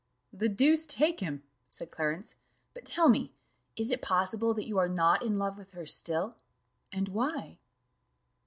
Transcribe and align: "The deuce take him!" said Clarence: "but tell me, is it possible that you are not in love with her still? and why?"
"The 0.33 0.49
deuce 0.49 0.87
take 0.87 1.19
him!" 1.19 1.43
said 1.69 1.91
Clarence: 1.91 2.33
"but 2.73 2.85
tell 2.85 3.07
me, 3.07 3.33
is 3.75 3.91
it 3.91 4.01
possible 4.01 4.51
that 4.55 4.65
you 4.67 4.79
are 4.79 4.89
not 4.89 5.21
in 5.23 5.37
love 5.37 5.59
with 5.59 5.73
her 5.73 5.85
still? 5.85 6.37
and 6.91 7.07
why?" 7.09 7.59